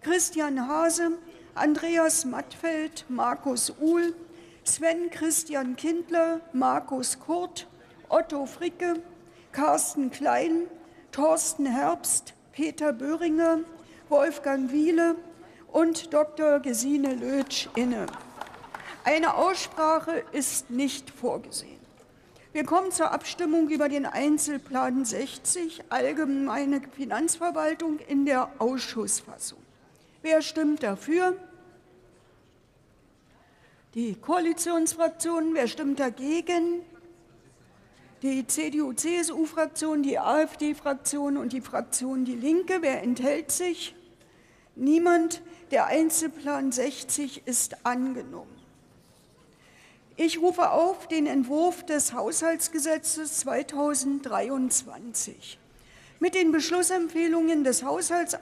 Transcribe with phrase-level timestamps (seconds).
[0.00, 1.18] Christian Hase,
[1.56, 4.14] Andreas Mattfeld, Markus Uhl,
[4.62, 7.66] Sven Christian Kindler, Markus Kurt,
[8.08, 9.02] Otto Fricke,
[9.50, 10.68] Carsten Klein,
[11.14, 13.60] Thorsten Herbst, Peter Böhringer,
[14.08, 15.14] Wolfgang Wiele
[15.70, 16.58] und Dr.
[16.58, 18.06] Gesine Lötsch inne.
[19.04, 21.78] Eine Aussprache ist nicht vorgesehen.
[22.52, 29.60] Wir kommen zur Abstimmung über den Einzelplan 60, Allgemeine Finanzverwaltung in der Ausschussfassung.
[30.20, 31.36] Wer stimmt dafür?
[33.94, 35.54] Die Koalitionsfraktionen.
[35.54, 36.82] Wer stimmt dagegen?
[38.24, 42.78] Die CDU-CSU-Fraktion, die AfD-Fraktion und die Fraktion Die Linke.
[42.80, 43.94] Wer enthält sich?
[44.74, 45.42] Niemand.
[45.70, 48.48] Der Einzelplan 60 ist angenommen.
[50.16, 55.58] Ich rufe auf den Entwurf des Haushaltsgesetzes 2023.
[56.18, 58.32] Mit den Beschlussempfehlungen des Haushalts